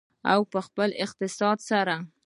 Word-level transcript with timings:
او 0.33 0.39
په 0.51 0.59
خپل 0.67 0.89
اقتصاد 1.03 1.57
سره. 1.69 1.95